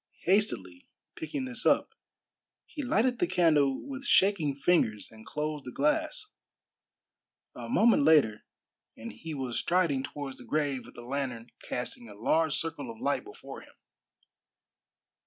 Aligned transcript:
Hastily 0.23 0.87
picking 1.15 1.45
this 1.45 1.63
up, 1.63 1.91
he 2.65 2.81
lighted 2.81 3.19
the 3.19 3.27
candle 3.27 3.87
with 3.87 4.03
shaking 4.03 4.55
fingers 4.55 5.09
and 5.11 5.27
closed 5.27 5.63
the 5.63 5.71
glass. 5.71 6.25
A 7.53 7.69
moment 7.69 8.01
later, 8.01 8.43
and 8.97 9.11
he 9.13 9.35
was 9.35 9.59
striding 9.59 10.01
towards 10.01 10.37
the 10.39 10.43
grave 10.43 10.87
with 10.87 10.95
the 10.95 11.03
lantern 11.05 11.51
casting 11.61 12.09
a 12.09 12.15
large 12.15 12.55
circle 12.55 12.89
of 12.89 12.99
light 12.99 13.23
before 13.23 13.61
him. 13.61 13.75